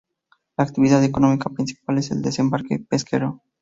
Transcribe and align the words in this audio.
La 0.57 0.63
actividad 0.65 1.03
económica 1.03 1.51
principal 1.51 1.99
es 1.99 2.09
el 2.09 2.23
desembarque 2.23 2.79
pesquero. 2.79 3.39